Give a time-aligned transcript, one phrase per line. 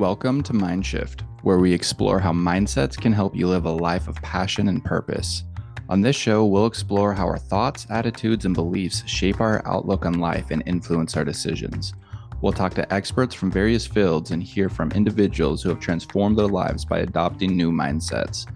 [0.00, 4.14] Welcome to Mindshift, where we explore how mindsets can help you live a life of
[4.22, 5.44] passion and purpose.
[5.90, 10.14] On this show, we'll explore how our thoughts, attitudes, and beliefs shape our outlook on
[10.14, 11.92] life and influence our decisions.
[12.40, 16.48] We'll talk to experts from various fields and hear from individuals who have transformed their
[16.48, 18.46] lives by adopting new mindsets.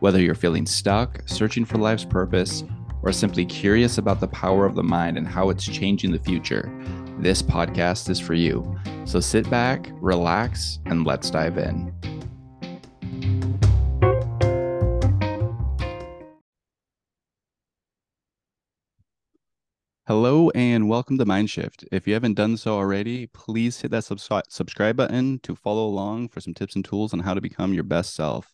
[0.00, 2.64] Whether you're feeling stuck, searching for life's purpose,
[3.02, 6.72] or simply curious about the power of the mind and how it's changing the future,
[7.18, 8.78] this podcast is for you.
[9.04, 11.92] So sit back, relax, and let's dive in.
[20.06, 21.86] Hello and welcome to Mindshift.
[21.90, 26.28] If you haven't done so already, please hit that subscri- subscribe button to follow along
[26.28, 28.52] for some tips and tools on how to become your best self.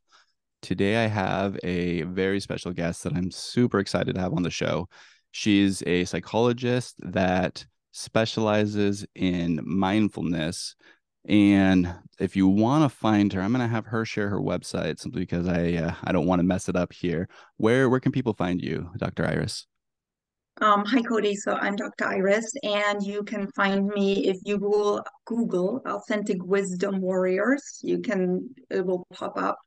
[0.62, 4.50] Today, I have a very special guest that I'm super excited to have on the
[4.50, 4.88] show.
[5.32, 10.76] She's a psychologist that specializes in mindfulness.
[11.28, 14.98] And if you want to find her, I'm going to have her share her website
[14.98, 17.28] simply because I uh, I don't want to mess it up here.
[17.56, 19.26] Where where can people find you, Dr.
[19.26, 19.66] Iris?
[20.62, 21.34] Um, hi, Cody.
[21.36, 22.06] So I'm Dr.
[22.06, 27.80] Iris, and you can find me if you will Google Authentic Wisdom Warriors.
[27.82, 29.58] You can it will pop up,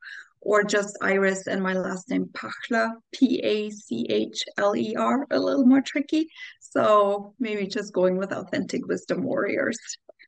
[0.41, 5.25] or just Iris and my last name Pachler, P A C H L E R,
[5.31, 6.27] a little more tricky.
[6.73, 9.77] So maybe just going with Authentic Wisdom Warriors.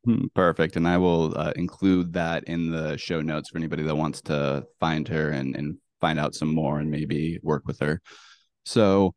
[0.04, 0.76] Hmm, perfect.
[0.76, 4.64] And I will uh, include that in the show notes for anybody that wants to
[4.80, 8.00] find her and, and find out some more and maybe work with her.
[8.64, 9.16] So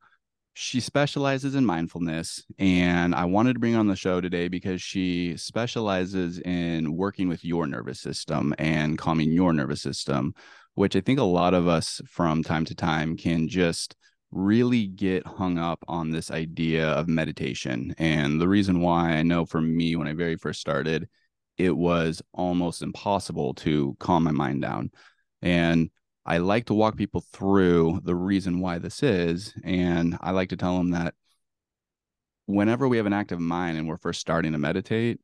[0.55, 2.47] she specializes in mindfulness.
[2.59, 7.45] And I wanted to bring on the show today because she specializes in working with
[7.45, 10.33] your nervous system and calming your nervous system,
[10.77, 13.97] which I think a lot of us from time to time can just
[14.31, 17.95] really get hung up on this idea of meditation.
[17.99, 21.09] And the reason why I know for me, when I very first started,
[21.57, 24.91] it was almost impossible to calm my mind down.
[25.43, 25.91] And
[26.27, 29.55] I like to walk people through the reason why this is.
[29.65, 31.15] And I like to tell them that
[32.47, 35.21] whenever we have an active mind and we're first starting to meditate,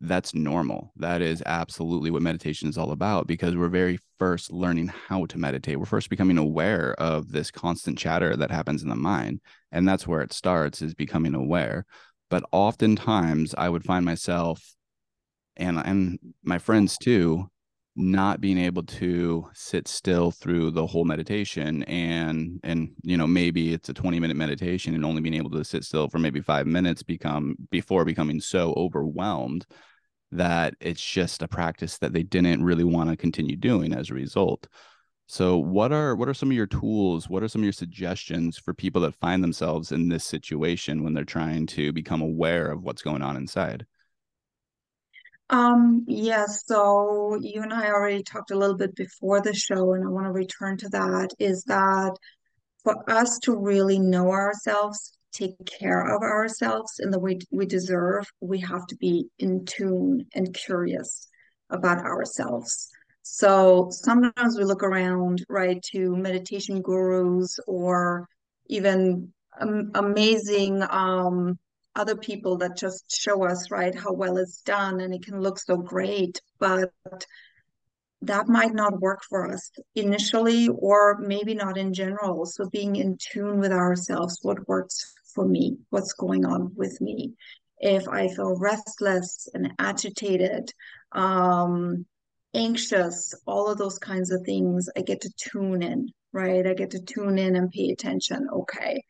[0.00, 0.92] that's normal.
[0.96, 5.38] That is absolutely what meditation is all about because we're very first learning how to
[5.38, 5.78] meditate.
[5.78, 9.40] We're first becoming aware of this constant chatter that happens in the mind.
[9.72, 11.84] And that's where it starts is becoming aware.
[12.30, 14.62] But oftentimes I would find myself
[15.56, 17.50] and and my friends too
[17.98, 23.74] not being able to sit still through the whole meditation and and you know maybe
[23.74, 26.66] it's a 20 minute meditation and only being able to sit still for maybe 5
[26.66, 29.66] minutes become before becoming so overwhelmed
[30.30, 34.14] that it's just a practice that they didn't really want to continue doing as a
[34.14, 34.66] result.
[35.26, 37.28] So what are what are some of your tools?
[37.28, 41.14] What are some of your suggestions for people that find themselves in this situation when
[41.14, 43.86] they're trying to become aware of what's going on inside?
[45.50, 50.04] Um, yes, so you and I already talked a little bit before the show, and
[50.04, 52.12] I want to return to that, is that
[52.84, 58.26] for us to really know ourselves, take care of ourselves in the way we deserve,
[58.40, 61.28] we have to be in tune and curious
[61.70, 62.88] about ourselves.
[63.22, 68.26] So sometimes we look around, right, to meditation gurus or
[68.68, 71.58] even um, amazing um,
[71.98, 75.58] other people that just show us, right, how well it's done and it can look
[75.58, 76.40] so great.
[76.58, 76.92] But
[78.22, 82.46] that might not work for us initially or maybe not in general.
[82.46, 87.34] So being in tune with ourselves, what works for me, what's going on with me.
[87.78, 90.72] If I feel restless and agitated,
[91.12, 92.06] um,
[92.54, 96.66] anxious, all of those kinds of things, I get to tune in, right?
[96.66, 98.48] I get to tune in and pay attention.
[98.52, 99.04] Okay,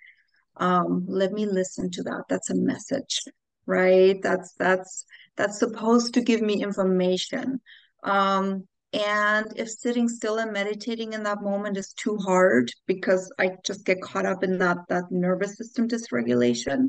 [0.59, 2.25] um, let me listen to that.
[2.29, 3.21] That's a message,
[3.67, 4.21] right?
[4.23, 5.05] That's that's
[5.37, 7.61] that's supposed to give me information.
[8.03, 13.51] Um, and if sitting still and meditating in that moment is too hard because I
[13.65, 16.89] just get caught up in that that nervous system dysregulation,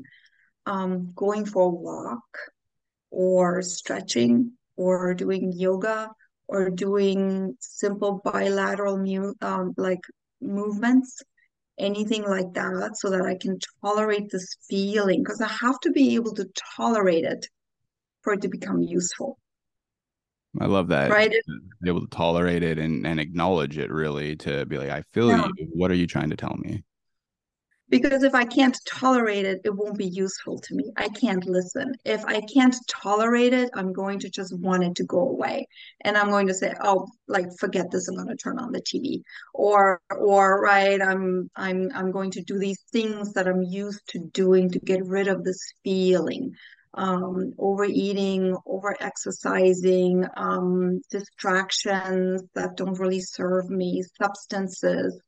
[0.65, 2.37] um, going for a walk
[3.11, 6.09] or stretching or doing yoga
[6.47, 10.01] or doing simple bilateral mu- um, like
[10.41, 11.21] movements,
[11.79, 16.15] anything like that, so that I can tolerate this feeling because I have to be
[16.15, 16.45] able to
[16.75, 17.47] tolerate it
[18.21, 19.39] for it to become useful.
[20.59, 21.11] I love that.
[21.11, 21.31] Right.
[21.81, 25.29] Be able to tolerate it and, and acknowledge it really to be like, I feel
[25.29, 25.47] yeah.
[25.57, 25.69] you.
[25.73, 26.83] What are you trying to tell me?
[27.89, 30.91] Because if I can't tolerate it, it won't be useful to me.
[30.95, 31.93] I can't listen.
[32.05, 35.67] If I can't tolerate it, I'm going to just want it to go away.
[36.01, 38.81] And I'm going to say, oh, like forget this, I'm going to turn on the
[38.81, 39.21] TV.
[39.53, 44.19] Or or right, I'm I'm I'm going to do these things that I'm used to
[44.19, 46.53] doing to get rid of this feeling
[46.95, 55.19] um, overeating, over exercising, um, distractions that don't really serve me, substances,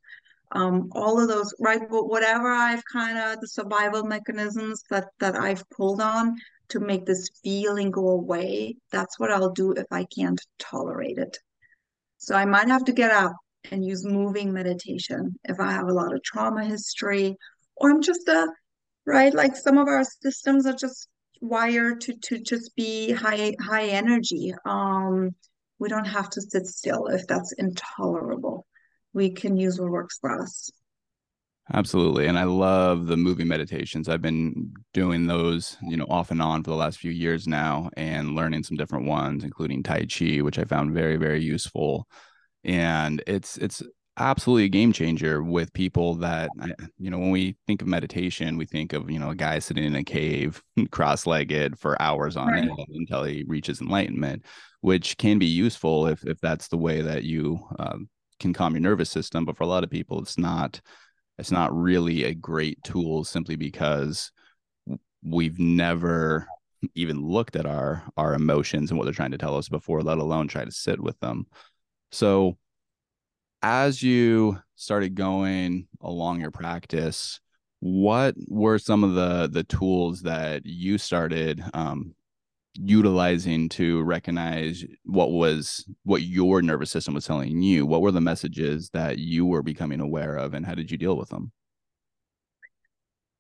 [0.54, 1.82] um, all of those, right?
[1.90, 6.36] Whatever I've kind of the survival mechanisms that that I've pulled on
[6.70, 11.38] to make this feeling go away, that's what I'll do if I can't tolerate it.
[12.18, 13.34] So I might have to get up
[13.72, 17.36] and use moving meditation if I have a lot of trauma history,
[17.76, 18.48] or I'm just a
[19.06, 21.08] right, like some of our systems are just
[21.42, 24.54] wired to to just be high high energy.
[24.66, 25.36] Um,
[25.80, 28.66] we don't have to sit still if that's intolerable.
[29.14, 30.72] We can use what works for us.
[31.74, 32.28] Absolutely.
[32.28, 34.10] And I love the moving meditations.
[34.10, 37.90] I've been doing those, you know, off and on for the last few years now
[37.96, 42.08] and learning some different ones, including Tai Chi, which I found very, very useful.
[42.64, 43.82] And it's it's
[44.18, 46.50] absolutely a game changer with people that
[46.98, 49.86] you know when we think of meditation we think of you know a guy sitting
[49.86, 50.62] in a cave
[50.92, 52.64] cross-legged for hours on right.
[52.64, 54.44] end until he reaches enlightenment
[54.82, 58.10] which can be useful if if that's the way that you um,
[58.42, 60.82] can calm your nervous system but for a lot of people it's not
[61.38, 64.32] it's not really a great tool simply because
[65.24, 66.48] we've never
[66.96, 70.18] even looked at our our emotions and what they're trying to tell us before let
[70.18, 71.46] alone try to sit with them.
[72.12, 72.58] So
[73.62, 77.40] as you started going along your practice
[77.80, 82.14] what were some of the the tools that you started um,
[82.76, 88.22] utilizing to recognize what was what your nervous system was telling you what were the
[88.22, 91.52] messages that you were becoming aware of and how did you deal with them?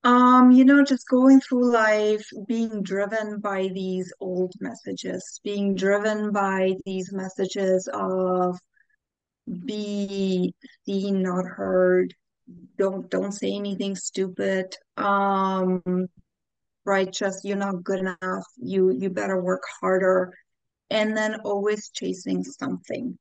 [0.03, 6.31] Um you know just going through life being driven by these old messages being driven
[6.31, 8.59] by these messages of
[9.65, 10.53] be
[10.85, 12.13] seen not heard.
[12.77, 14.75] Don't don't say anything stupid.
[14.97, 16.07] Um
[16.85, 17.11] right?
[17.11, 18.45] Just you're not good enough.
[18.57, 20.33] You you better work harder.
[20.89, 23.17] And then always chasing something.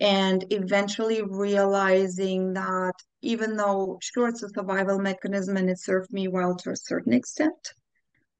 [0.00, 2.92] And eventually realizing that
[3.22, 7.12] even though sure it's a survival mechanism and it served me well to a certain
[7.12, 7.74] extent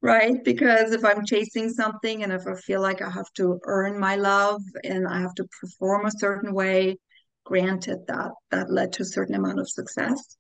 [0.05, 0.45] right?
[0.45, 4.17] Because if i'm chasing something and if i feel like i have to earn my
[4.17, 6.99] love and i have to perform a certain way
[7.45, 10.37] granted that that led to a certain amount of success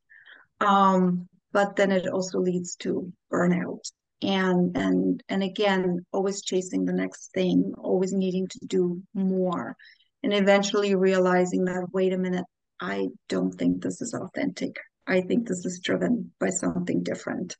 [0.61, 3.91] um, but then it also leads to burnout.
[4.21, 9.77] And and and again always chasing the next thing always needing to do more
[10.23, 12.47] and eventually realizing that wait a minute
[12.81, 14.77] i don't think this is authentic.
[15.06, 17.56] I think this is driven by something different.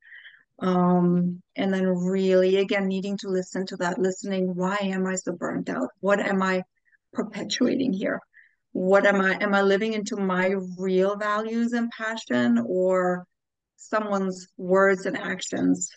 [0.61, 5.33] Um and then really again needing to listen to that listening why am i so
[5.33, 5.91] burnt out?
[6.01, 6.63] What am i
[7.13, 8.21] perpetuating here?
[8.73, 13.27] What am i am i living into my real values and passion or
[13.89, 15.91] someone's words and actions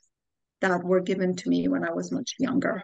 [0.61, 2.81] that were given to me when I was much younger.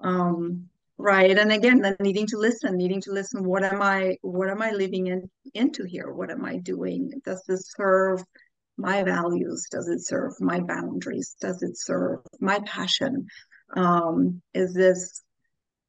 [0.00, 1.36] Um, right.
[1.36, 3.44] And again, then needing to listen, needing to listen.
[3.44, 6.12] What am I, what am I living in into here?
[6.12, 7.10] What am I doing?
[7.24, 8.22] Does this serve
[8.76, 9.66] my values?
[9.70, 11.36] Does it serve my boundaries?
[11.40, 13.26] Does it serve my passion?
[13.76, 15.22] Um, is this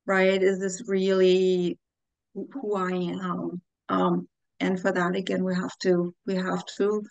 [0.06, 0.42] right?
[0.42, 1.78] Is this really
[2.34, 3.62] who I am?
[3.90, 4.28] Um,
[4.60, 7.04] and for that, again, we have to we have to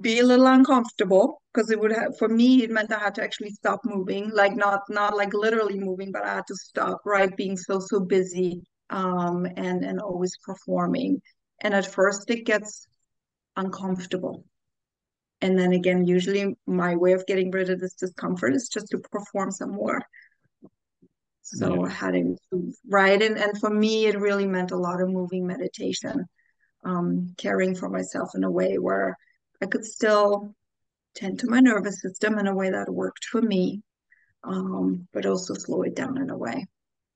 [0.00, 3.22] be a little uncomfortable because it would have for me it meant I had to
[3.22, 7.34] actually stop moving like not not like literally moving but I had to stop right
[7.36, 11.20] being so so busy um and and always performing.
[11.60, 12.88] And at first it gets
[13.56, 14.44] uncomfortable.
[15.40, 18.98] And then again usually my way of getting rid of this discomfort is just to
[18.98, 20.02] perform some more.
[21.42, 21.92] So yeah.
[21.92, 23.22] having to right?
[23.22, 26.26] And and for me it really meant a lot of moving meditation
[26.84, 29.16] um caring for myself in a way where
[29.62, 30.54] I could still
[31.14, 33.82] tend to my nervous system in a way that worked for me,
[34.42, 36.66] um, but also slow it down in a way.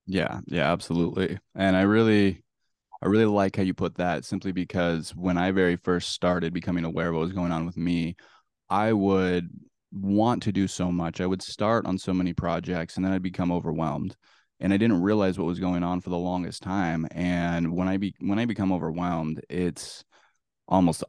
[0.05, 1.37] Yeah, yeah, absolutely.
[1.55, 2.43] And I really,
[3.01, 6.85] I really like how you put that simply because when I very first started becoming
[6.85, 8.15] aware of what was going on with me,
[8.69, 9.49] I would
[9.91, 11.19] want to do so much.
[11.19, 14.15] I would start on so many projects and then I'd become overwhelmed.
[14.61, 17.07] And I didn't realize what was going on for the longest time.
[17.11, 20.03] And when I be when I become overwhelmed, it's
[20.67, 21.03] almost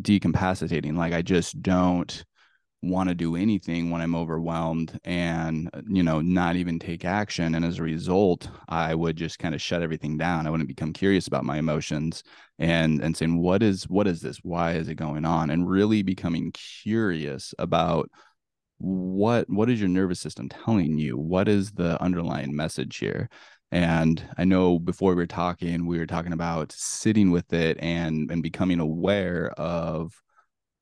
[0.00, 0.96] decapacitating.
[0.96, 2.24] Like I just don't
[2.82, 7.54] want to do anything when I'm overwhelmed and, you know, not even take action.
[7.54, 10.46] And as a result, I would just kind of shut everything down.
[10.46, 12.22] I wouldn't become curious about my emotions
[12.58, 14.38] and and saying, what is what is this?
[14.42, 15.50] Why is it going on?
[15.50, 18.10] And really becoming curious about
[18.78, 21.16] what what is your nervous system telling you?
[21.16, 23.28] What is the underlying message here?
[23.74, 28.30] And I know before we were talking, we were talking about sitting with it and
[28.30, 30.22] and becoming aware of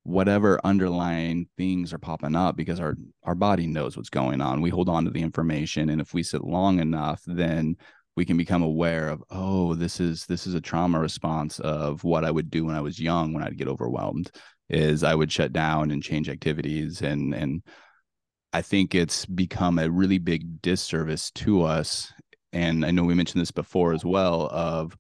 [0.03, 4.61] whatever underlying things are popping up because our our body knows what's going on.
[4.61, 7.77] We hold on to the information and if we sit long enough then
[8.15, 12.27] we can become aware of oh this is this is a trauma response of what
[12.27, 14.31] i would do when i was young when i'd get overwhelmed
[14.69, 17.01] is i would shut down and change activities.
[17.01, 17.63] And and
[18.53, 22.13] i think it's become a really big disservice to us
[22.53, 24.97] and i know we mentioned this before as well of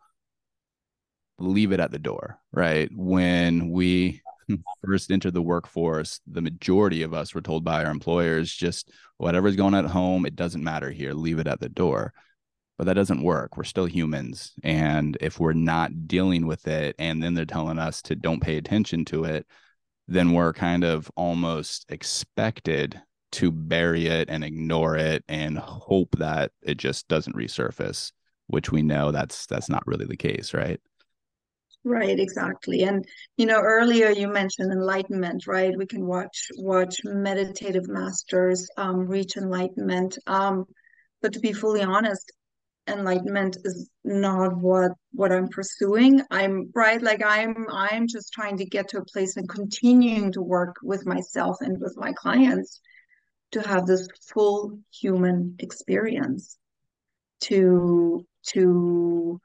[1.38, 4.20] leave it at the door right when we
[4.84, 9.56] first entered the workforce the majority of us were told by our employers just whatever's
[9.56, 12.12] going at home it doesn't matter here leave it at the door
[12.82, 13.56] but that doesn't work.
[13.56, 14.54] We're still humans.
[14.64, 18.56] And if we're not dealing with it and then they're telling us to don't pay
[18.56, 19.46] attention to it,
[20.08, 23.00] then we're kind of almost expected
[23.32, 28.12] to bury it and ignore it and hope that it just doesn't resurface,
[28.46, 30.80] which we know that's that's not really the case, right?
[31.84, 32.82] Right, exactly.
[32.84, 33.04] And
[33.36, 35.76] you know, earlier you mentioned enlightenment, right?
[35.76, 40.16] We can watch watch meditative masters um, reach enlightenment.
[40.26, 40.66] Um,
[41.20, 42.30] but to be fully honest,
[42.86, 46.22] enlightenment is not what what I'm pursuing.
[46.30, 50.42] I'm right like I'm I'm just trying to get to a place and continuing to
[50.42, 52.80] work with myself and with my clients
[53.52, 56.58] to have this full human experience
[57.40, 59.40] to to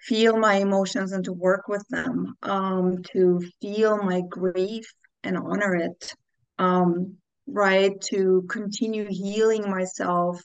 [0.00, 4.92] feel my emotions and to work with them um to feel my grief
[5.22, 6.14] and honor it
[6.58, 7.16] um
[7.46, 10.42] right to continue healing myself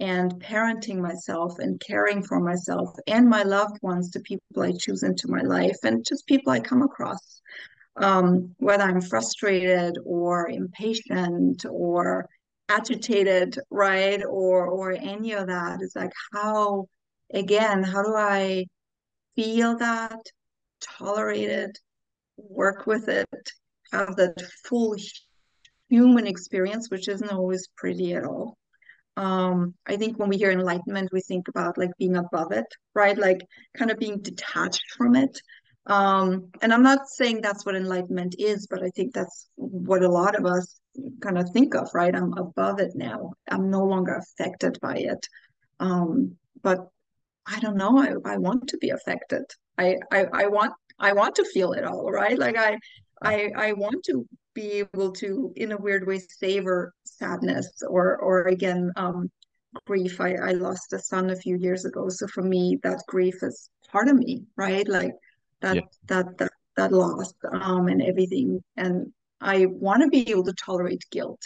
[0.00, 5.04] and parenting myself and caring for myself and my loved ones to people I choose
[5.04, 7.40] into my life and just people I come across.
[7.96, 12.28] Um, whether I'm frustrated or impatient or
[12.68, 14.22] agitated, right?
[14.24, 15.80] Or or any of that.
[15.82, 16.86] It's like how
[17.34, 18.66] again, how do I
[19.36, 20.20] feel that,
[20.80, 21.78] tolerate it,
[22.36, 23.28] work with it,
[23.92, 24.96] have that full
[25.88, 28.56] human experience, which isn't always pretty at all
[29.16, 33.18] um i think when we hear enlightenment we think about like being above it right
[33.18, 33.40] like
[33.76, 35.38] kind of being detached from it
[35.86, 40.08] um and i'm not saying that's what enlightenment is but i think that's what a
[40.08, 40.80] lot of us
[41.20, 42.14] kind of think of right?
[42.14, 43.32] I'm above it now.
[43.50, 45.26] I'm no longer affected by it.
[45.80, 46.88] Um but
[47.46, 47.98] i don't know.
[47.98, 49.44] I, I want to be affected.
[49.78, 52.38] I, I i want i want to feel it all right?
[52.38, 52.76] Like i
[53.22, 58.48] i i want to be able to, in a weird way, savor sadness or, or
[58.48, 59.30] again, um,
[59.86, 60.20] grief.
[60.20, 63.70] I, I lost a son a few years ago, so for me, that grief is
[63.90, 64.86] part of me, right?
[64.86, 65.12] Like
[65.62, 65.82] that, yeah.
[66.08, 68.62] that, that, that loss, um, and everything.
[68.76, 71.42] And I want to be able to tolerate guilt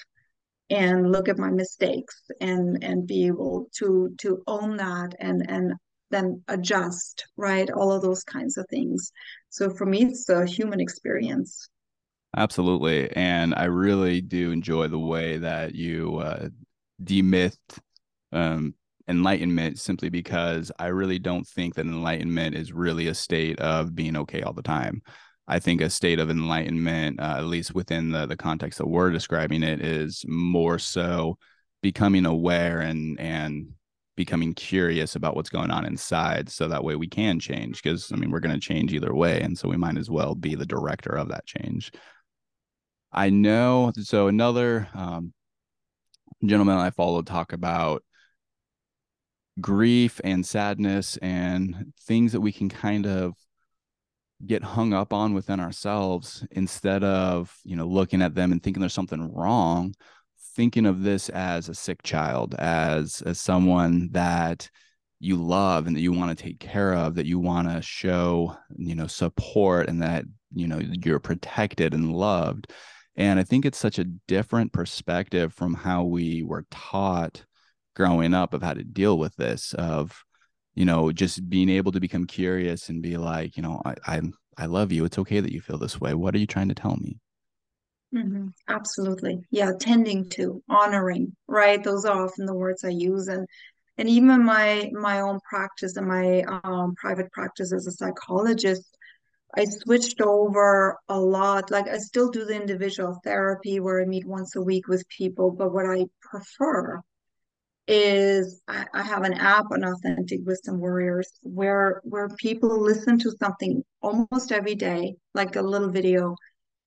[0.68, 5.72] and look at my mistakes and and be able to to own that and and
[6.10, 9.12] then adjust right all of those kinds of things
[9.48, 11.68] so for me it's a human experience
[12.36, 13.10] Absolutely.
[13.16, 16.48] And I really do enjoy the way that you uh,
[17.02, 17.78] demythed
[18.32, 18.74] um,
[19.08, 24.16] enlightenment simply because I really don't think that enlightenment is really a state of being
[24.16, 25.02] okay all the time.
[25.48, 29.10] I think a state of enlightenment, uh, at least within the, the context that we're
[29.10, 31.38] describing it, is more so
[31.82, 33.68] becoming aware and and
[34.16, 38.16] becoming curious about what's going on inside so that way we can change because i
[38.16, 40.64] mean we're going to change either way and so we might as well be the
[40.64, 41.92] director of that change
[43.16, 43.92] I know.
[44.02, 45.32] So another um,
[46.44, 48.04] gentleman I follow talk about
[49.60, 53.34] grief and sadness and things that we can kind of
[54.44, 58.80] get hung up on within ourselves instead of you know looking at them and thinking
[58.80, 59.94] there's something wrong
[60.54, 64.68] thinking of this as a sick child as as someone that
[65.20, 68.54] you love and that you want to take care of that you want to show
[68.76, 72.72] you know support and that you know you're protected and loved.
[73.16, 77.44] And I think it's such a different perspective from how we were taught
[77.96, 80.22] growing up of how to deal with this, of,
[80.74, 84.20] you know, just being able to become curious and be like, you know, I, I,
[84.56, 85.04] I love you.
[85.04, 86.14] It's okay that you feel this way.
[86.14, 87.18] What are you trying to tell me?
[88.14, 88.48] Mm-hmm.
[88.68, 89.40] Absolutely.
[89.50, 89.72] Yeah.
[89.80, 91.82] Tending to, honoring, right?
[91.82, 93.26] Those are often the words I use.
[93.26, 93.48] And
[93.98, 98.96] and even my my own practice and my um, private practice as a psychologist
[99.56, 101.70] I switched over a lot.
[101.70, 105.50] Like I still do the individual therapy where I meet once a week with people,
[105.50, 107.00] but what I prefer
[107.88, 113.30] is I, I have an app on Authentic Wisdom Warriors where where people listen to
[113.38, 116.34] something almost every day, like a little video,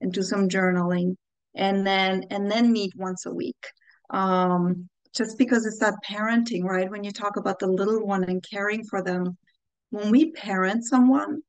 [0.02, 1.16] and do some journaling,
[1.56, 3.64] and then and then meet once a week.
[4.10, 6.90] Um, just because it's that parenting, right?
[6.90, 9.38] When you talk about the little one and caring for them,
[9.90, 11.42] when we parent someone,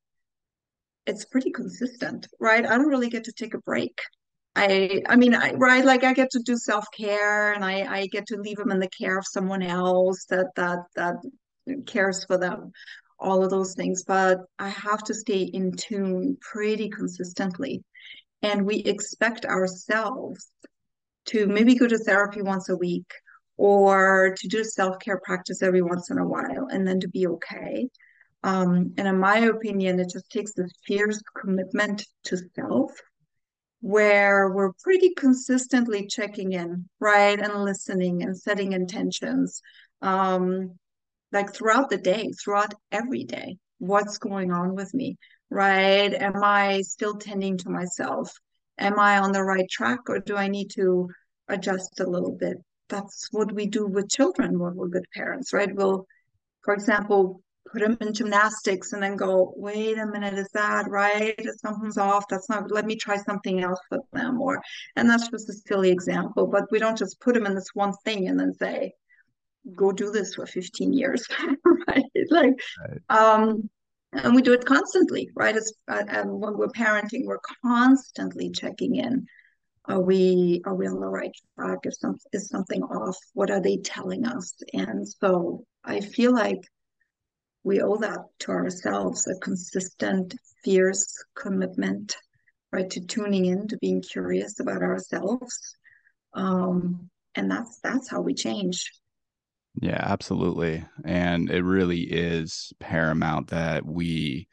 [1.07, 2.65] it's pretty consistent, right?
[2.65, 3.99] I don't really get to take a break.
[4.57, 8.27] I I mean I right like I get to do self-care and I I get
[8.29, 11.17] to leave them in the care of someone else that that that
[11.87, 12.73] cares for them
[13.19, 17.85] all of those things but I have to stay in tune pretty consistently.
[18.43, 20.51] And we expect ourselves
[21.27, 23.13] to maybe go to therapy once a week
[23.59, 27.89] or to do self-care practice every once in a while and then to be okay.
[28.43, 32.91] Um, and in my opinion it just takes this fierce commitment to self
[33.81, 37.39] where we're pretty consistently checking in, right?
[37.39, 39.63] And listening and setting intentions.
[40.03, 40.79] Um,
[41.33, 45.17] like throughout the day, throughout every day, what's going on with me,
[45.49, 46.13] right?
[46.13, 48.33] Am I still tending to myself?
[48.79, 51.09] Am I on the right track or do I need to
[51.49, 52.59] adjust a little bit?
[52.89, 55.73] That's what we do with children when we're good parents, right?
[55.73, 56.07] We'll,
[56.63, 61.39] for example, put them in gymnastics and then go, wait a minute, is that right?
[61.57, 62.25] Something's off.
[62.29, 64.41] That's not, let me try something else with them.
[64.41, 64.61] Or,
[64.97, 67.93] and that's just a silly example, but we don't just put them in this one
[68.05, 68.93] thing and then say,
[69.75, 71.27] go do this for 15 years,
[71.89, 72.05] right?
[72.31, 73.01] Like, right.
[73.09, 73.69] um,
[74.13, 75.57] and we do it constantly, right?
[75.57, 79.27] As, uh, and when we're parenting, we're constantly checking in.
[79.87, 81.79] Are we are we on the right track?
[81.85, 83.17] Is some is something off?
[83.33, 84.53] What are they telling us?
[84.75, 86.61] And so I feel like
[87.63, 92.17] we owe that to ourselves a consistent, fierce commitment,
[92.73, 95.77] right, to tuning in, to being curious about ourselves.
[96.35, 98.91] Um, and that's that's how we change.
[99.81, 100.85] Yeah, absolutely.
[101.05, 104.49] And it really is paramount that we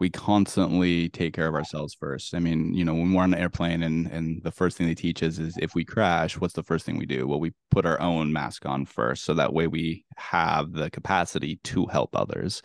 [0.00, 2.34] we constantly take care of ourselves first.
[2.34, 4.94] I mean, you know, when we're on an airplane and and the first thing they
[4.94, 7.26] teach us is if we crash, what's the first thing we do?
[7.26, 11.56] Well, we put our own mask on first, so that way we have the capacity
[11.64, 12.62] to help others.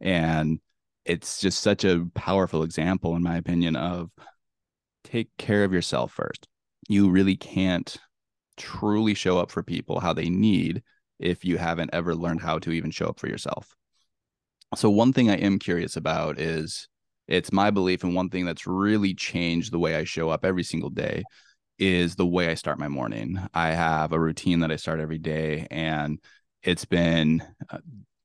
[0.00, 0.60] And
[1.04, 4.10] it's just such a powerful example, in my opinion, of
[5.04, 6.46] take care of yourself first.
[6.88, 7.94] You really can't
[8.56, 10.82] truly show up for people how they need
[11.18, 13.74] if you haven't ever learned how to even show up for yourself.
[14.76, 16.88] So one thing I am curious about is
[17.26, 20.62] it's my belief and one thing that's really changed the way I show up every
[20.62, 21.24] single day
[21.78, 23.40] is the way I start my morning.
[23.54, 26.20] I have a routine that I start every day and
[26.62, 27.78] it's been uh,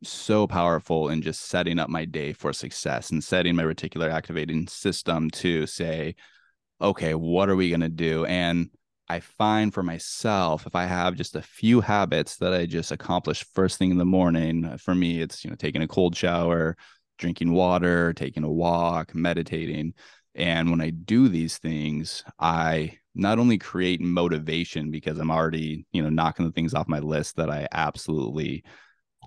[0.04, 4.68] so powerful in just setting up my day for success and setting my reticular activating
[4.68, 6.16] system to say
[6.82, 8.26] okay, what are we going to do?
[8.26, 8.70] And
[9.08, 13.46] I find for myself, if I have just a few habits that I just accomplish
[13.54, 16.76] first thing in the morning, uh, for me, it's, you know, taking a cold shower,
[17.20, 19.94] drinking water, taking a walk, meditating.
[20.34, 26.02] And when I do these things, I not only create motivation because I'm already, you
[26.02, 28.64] know, knocking the things off my list that I absolutely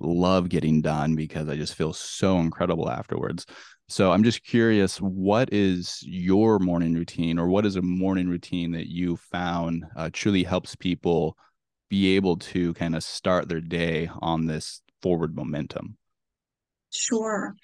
[0.00, 3.46] love getting done because I just feel so incredible afterwards.
[3.90, 8.72] So I'm just curious, what is your morning routine, or what is a morning routine
[8.72, 11.36] that you found uh, truly helps people
[11.88, 15.96] be able to kind of start their day on this forward momentum?
[16.92, 17.54] Sure.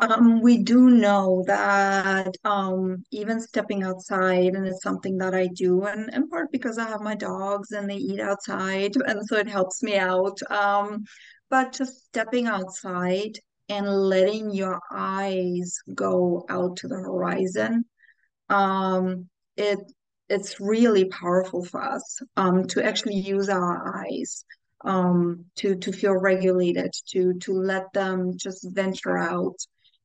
[0.00, 5.84] Um, we do know that um, even stepping outside, and it's something that I do,
[5.84, 9.48] and in part because I have my dogs and they eat outside, and so it
[9.48, 10.38] helps me out.
[10.50, 11.04] Um,
[11.50, 13.38] but just stepping outside
[13.70, 17.84] and letting your eyes go out to the horizon
[18.50, 19.78] um, it
[20.28, 24.44] it's really powerful for us um, to actually use our eyes
[24.84, 29.56] um, to to feel regulated to to let them just venture out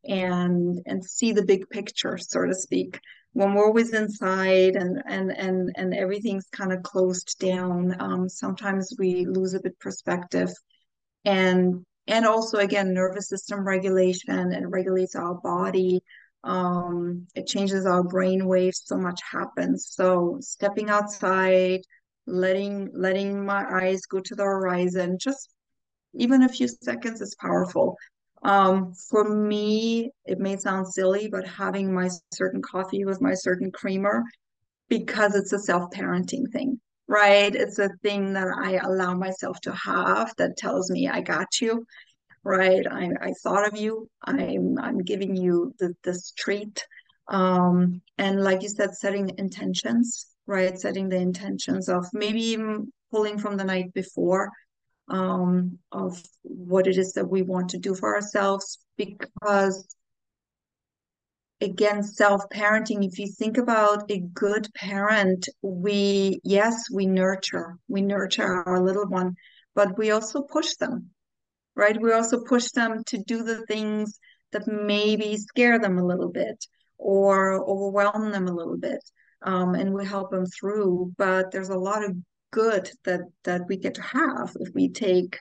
[0.03, 2.99] and and see the big picture so to speak.
[3.33, 8.93] When we're always inside and and and and everything's kind of closed down um, sometimes
[8.97, 10.49] we lose a bit perspective.
[11.23, 16.01] And and also again nervous system regulation and regulates our body
[16.45, 19.87] um, it changes our brain waves so much happens.
[19.91, 21.81] So stepping outside
[22.27, 25.49] letting letting my eyes go to the horizon just
[26.15, 27.95] even a few seconds is powerful.
[28.43, 33.71] Um, for me it may sound silly but having my certain coffee with my certain
[33.71, 34.23] creamer
[34.87, 37.53] because it's a self-parenting thing right?
[37.53, 41.85] It's a thing that I allow myself to have that tells me I got you,
[42.43, 42.85] right?
[42.89, 44.09] I, I thought of you.
[44.23, 46.85] I'm I'm giving you the, this treat.
[47.27, 50.77] Um, and like you said, setting intentions, right?
[50.77, 54.51] Setting the intentions of maybe even pulling from the night before
[55.09, 59.94] um, of what it is that we want to do for ourselves because
[61.61, 68.63] again self-parenting if you think about a good parent we yes we nurture we nurture
[68.67, 69.33] our little one
[69.73, 71.09] but we also push them
[71.75, 74.19] right we also push them to do the things
[74.51, 76.65] that maybe scare them a little bit
[76.97, 79.03] or overwhelm them a little bit.
[79.41, 81.13] Um, and we help them through.
[81.17, 82.15] But there's a lot of
[82.51, 85.39] good that that we get to have if we take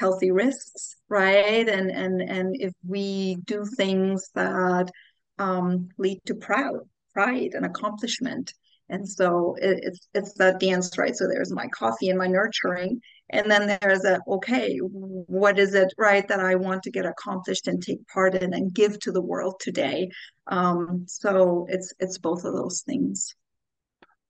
[0.00, 1.68] healthy risks, right?
[1.68, 4.90] And and and if we do things that
[5.38, 6.80] um, lead to proud,
[7.12, 8.52] pride, and accomplishment.
[8.88, 11.16] And so it, it's it's that dance, right?
[11.16, 15.92] So there's my coffee and my nurturing, and then there's a okay, what is it,
[15.98, 19.22] right, that I want to get accomplished and take part in and give to the
[19.22, 20.08] world today.
[20.46, 23.34] Um, so it's it's both of those things.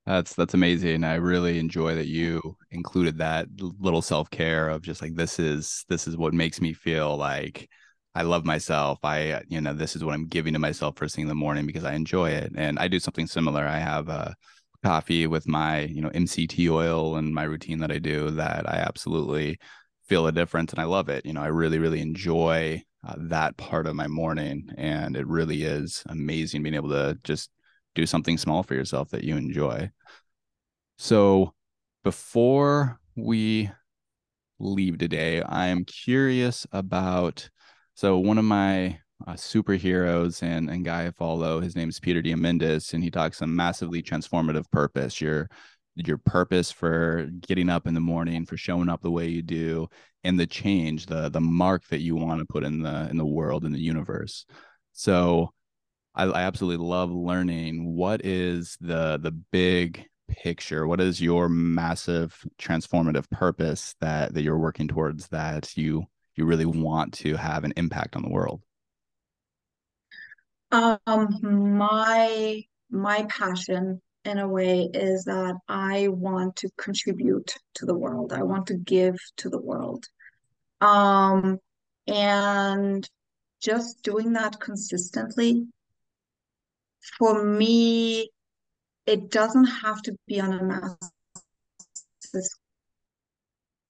[0.06, 1.04] That's that's amazing.
[1.04, 6.06] I really enjoy that you included that little self-care of just like this is this
[6.06, 7.68] is what makes me feel like
[8.16, 8.98] I love myself.
[9.04, 11.66] I you know this is what I'm giving to myself first thing in the morning
[11.66, 12.50] because I enjoy it.
[12.56, 13.66] And I do something similar.
[13.66, 14.34] I have a
[14.82, 18.76] coffee with my, you know, MCT oil and my routine that I do that I
[18.76, 19.58] absolutely
[20.08, 21.26] feel a difference and I love it.
[21.26, 25.64] You know, I really really enjoy uh, that part of my morning and it really
[25.64, 27.50] is amazing being able to just
[27.94, 29.90] do something small for yourself that you enjoy.
[30.96, 31.52] So
[32.02, 33.70] before we
[34.58, 37.50] leave today, I am curious about.
[37.96, 42.20] So one of my uh, superheroes and and guy I follow, his name is Peter
[42.20, 45.18] Diamandis, and he talks a massively transformative purpose.
[45.18, 45.48] Your
[45.94, 49.88] your purpose for getting up in the morning, for showing up the way you do,
[50.24, 53.24] and the change, the the mark that you want to put in the in the
[53.24, 54.44] world in the universe.
[54.92, 55.54] So
[56.14, 62.36] I, I absolutely love learning what is the the big picture what is your massive
[62.58, 66.04] transformative purpose that that you're working towards that you
[66.36, 68.62] you really want to have an impact on the world?
[70.70, 77.94] Um my my passion in a way is that i want to contribute to the
[77.94, 78.32] world.
[78.32, 80.06] I want to give to the world.
[80.80, 81.58] Um
[82.06, 83.08] and
[83.60, 85.66] just doing that consistently
[87.18, 88.30] for me,
[89.06, 90.98] it doesn't have to be on a massive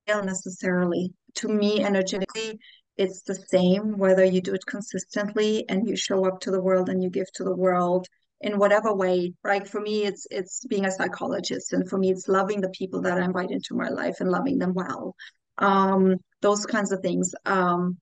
[0.04, 1.12] scale necessarily.
[1.36, 2.58] To me, energetically,
[2.96, 6.88] it's the same whether you do it consistently and you show up to the world
[6.88, 8.06] and you give to the world
[8.40, 9.34] in whatever way.
[9.44, 13.02] Right for me it's it's being a psychologist and for me it's loving the people
[13.02, 15.14] that i invite into my life and loving them well.
[15.58, 17.34] Um, those kinds of things.
[17.44, 17.98] Um,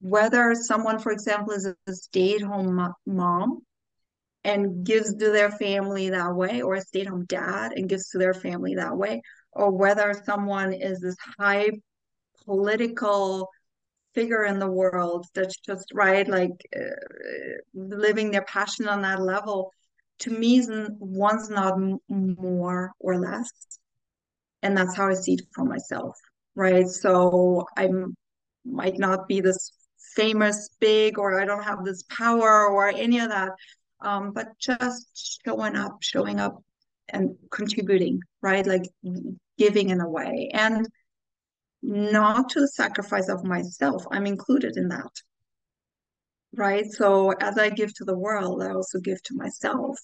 [0.00, 3.60] whether someone for example is a stay-at-home mom
[4.44, 8.08] and gives to their family that way, or a stay at home dad and gives
[8.10, 9.20] to their family that way,
[9.52, 11.70] or whether someone is this high
[12.48, 13.48] political
[14.14, 16.80] figure in the world that's just right, like uh,
[17.74, 19.72] living their passion on that level.
[20.20, 20.64] To me,
[20.98, 23.52] one's not more or less,
[24.62, 26.16] and that's how I see it for myself,
[26.54, 26.88] right?
[26.88, 27.88] So I
[28.64, 29.72] might not be this
[30.16, 33.50] famous, big, or I don't have this power or any of that,
[34.00, 36.62] um, but just showing up, showing up
[37.10, 38.66] and contributing, right?
[38.66, 38.86] Like
[39.56, 40.86] giving in a way and
[41.82, 44.04] not to the sacrifice of myself.
[44.10, 45.10] I'm included in that.
[46.56, 46.86] Right.
[46.90, 49.98] So as I give to the world, I also give to myself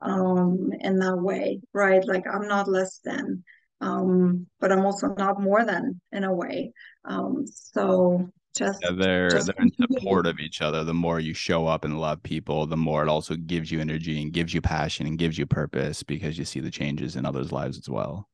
[0.00, 1.60] um in that way.
[1.72, 2.04] Right.
[2.04, 3.44] Like I'm not less than,
[3.80, 6.72] um, but I'm also not more than in a way.
[7.04, 11.32] Um, so just yeah, they're just they're in support of each other the more you
[11.32, 14.60] show up and love people the more it also gives you energy and gives you
[14.60, 18.28] passion and gives you purpose because you see the changes in others lives as well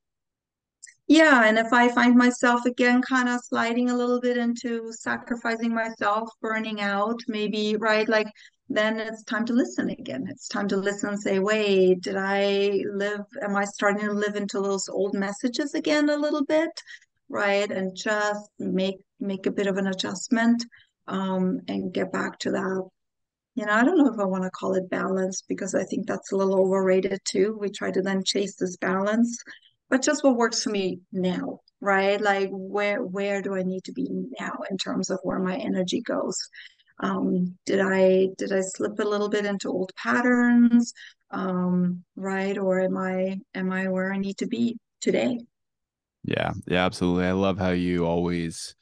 [1.08, 5.74] yeah and if i find myself again kind of sliding a little bit into sacrificing
[5.74, 8.28] myself burning out maybe right like
[8.70, 12.80] then it's time to listen again it's time to listen and say wait did i
[12.92, 16.70] live am i starting to live into those old messages again a little bit
[17.28, 20.62] right and just make make a bit of an adjustment
[21.08, 22.88] um, and get back to that.
[23.54, 26.06] You know, I don't know if I want to call it balance because I think
[26.06, 27.56] that's a little overrated too.
[27.60, 29.36] We try to then chase this balance,
[29.90, 32.20] but just what works for me now, right?
[32.20, 36.00] Like where where do I need to be now in terms of where my energy
[36.00, 36.36] goes?
[37.00, 40.92] Um, did I did I slip a little bit into old patterns,
[41.30, 42.58] um, right?
[42.58, 45.38] Or am I am I where I need to be today?
[46.24, 47.26] Yeah, yeah, absolutely.
[47.26, 48.74] I love how you always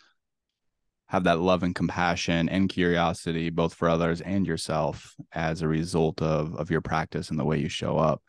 [1.09, 6.21] have that love and compassion and curiosity both for others and yourself as a result
[6.21, 8.23] of of your practice and the way you show up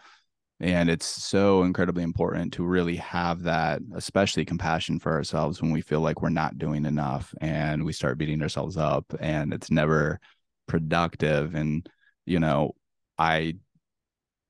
[0.60, 5.82] and it's so incredibly important to really have that especially compassion for ourselves when we
[5.82, 10.20] feel like we're not doing enough and we start beating ourselves up and it's never
[10.68, 11.88] productive and
[12.26, 12.74] you know
[13.18, 13.54] i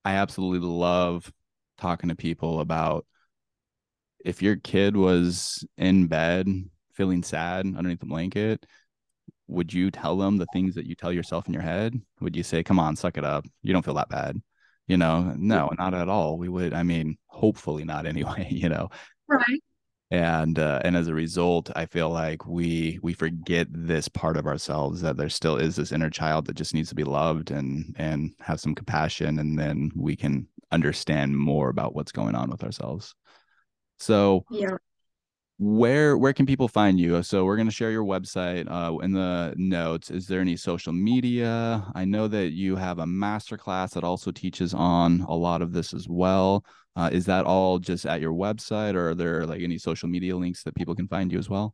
[0.05, 1.31] i absolutely love
[1.77, 3.05] talking to people about
[4.25, 6.47] if your kid was in bed
[6.97, 8.65] feeling sad underneath the blanket,
[9.47, 11.93] would you tell them the things that you tell yourself in your head?
[12.19, 13.45] Would you say, come on, suck it up?
[13.61, 14.41] You don't feel that bad.
[14.87, 16.37] You know, no, not at all.
[16.37, 18.89] We would, I mean, hopefully not anyway, you know.
[19.27, 19.61] Right.
[20.09, 24.45] And uh, and as a result, I feel like we we forget this part of
[24.45, 27.93] ourselves that there still is this inner child that just needs to be loved and
[27.97, 32.63] and have some compassion, and then we can understand more about what's going on with
[32.63, 33.15] ourselves.
[33.99, 34.77] So Yeah.
[35.59, 37.21] Where where can people find you?
[37.23, 40.11] So we're going to share your website uh, in the notes.
[40.11, 41.85] Is there any social media?
[41.95, 45.73] I know that you have a master class that also teaches on a lot of
[45.73, 46.63] this as well.
[46.95, 50.35] Uh, is that all just at your website or are there like any social media
[50.35, 51.73] links that people can find you as well?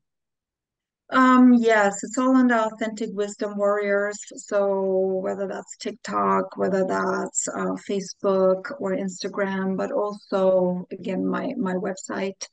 [1.10, 4.18] Um, yes, it's all under Authentic Wisdom Warriors.
[4.36, 11.74] So whether that's TikTok, whether that's uh, Facebook or Instagram, but also again my my
[11.74, 12.48] website.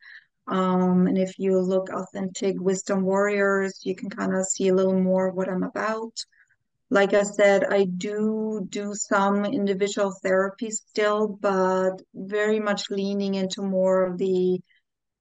[0.50, 5.00] Um, and if you look Authentic Wisdom Warriors, you can kind of see a little
[5.00, 6.12] more what I'm about.
[6.90, 13.62] Like I said, I do do some individual therapy still, but very much leaning into
[13.62, 14.60] more of the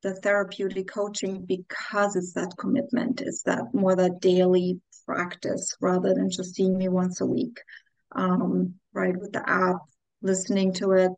[0.02, 3.22] the therapeutic coaching because it's that commitment.
[3.22, 7.60] It's that more that daily practice rather than just seeing me once a week.
[8.14, 9.78] Um, right, with the app,
[10.24, 11.12] listening to it,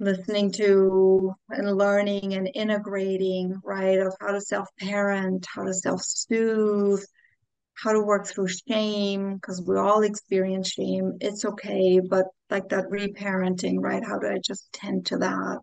[0.00, 7.02] listening to and learning and integrating, right, of how to self-parent, how to self-soothe,
[7.74, 11.14] how to work through shame, because we all experience shame.
[11.20, 14.04] It's okay, but like that reparenting, right?
[14.04, 15.60] How do I just tend to that?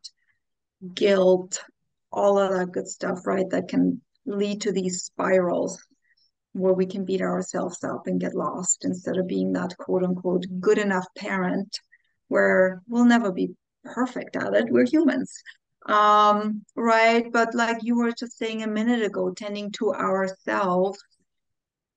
[0.93, 1.63] Guilt,
[2.11, 3.49] all of that good stuff, right?
[3.49, 5.81] That can lead to these spirals
[6.53, 10.45] where we can beat ourselves up and get lost instead of being that quote unquote
[10.59, 11.77] good enough parent
[12.29, 13.49] where we'll never be
[13.85, 14.65] perfect at it.
[14.69, 15.31] We're humans.
[15.87, 17.31] Um, right.
[17.31, 20.99] But like you were just saying a minute ago, tending to ourselves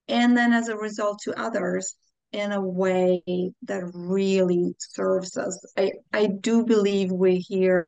[0.08, 1.94] and then as a result to others
[2.32, 3.22] in a way
[3.62, 5.64] that really serves us.
[5.76, 7.86] I, I do believe we're here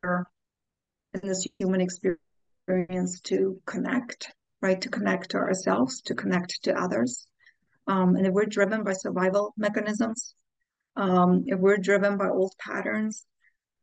[1.13, 4.81] in this human experience to connect, right?
[4.81, 7.27] To connect to ourselves, to connect to others.
[7.87, 10.33] Um, and if we're driven by survival mechanisms,
[10.95, 13.25] um, if we're driven by old patterns,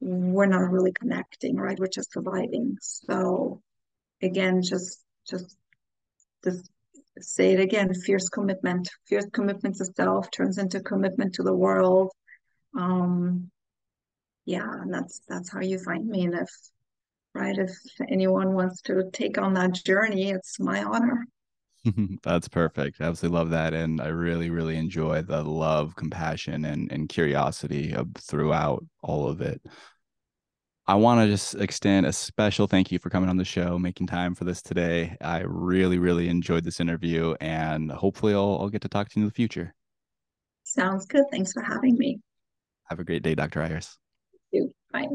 [0.00, 1.78] we're not really connecting, right?
[1.78, 2.76] We're just surviving.
[2.80, 3.62] So
[4.22, 5.56] again, just just
[6.42, 6.62] this
[7.20, 8.88] say it again, fierce commitment.
[9.06, 12.12] Fierce commitment to self turns into commitment to the world.
[12.76, 13.50] Um,
[14.44, 16.24] yeah, and that's that's how you find me.
[16.24, 16.50] And if
[17.34, 17.72] right, if
[18.08, 21.26] anyone wants to take on that journey, it's my honor.
[22.22, 23.00] That's perfect.
[23.00, 23.74] I absolutely love that.
[23.74, 29.40] And I really, really enjoy the love, compassion, and, and curiosity of throughout all of
[29.40, 29.60] it.
[30.86, 34.06] I want to just extend a special thank you for coming on the show, making
[34.06, 35.16] time for this today.
[35.20, 39.24] I really, really enjoyed this interview, and hopefully, I'll, I'll get to talk to you
[39.24, 39.74] in the future.
[40.64, 41.24] Sounds good.
[41.30, 42.20] Thanks for having me.
[42.84, 43.60] Have a great day, Dr.
[43.60, 43.98] Iris.
[44.50, 44.72] You.
[44.90, 45.08] Bye.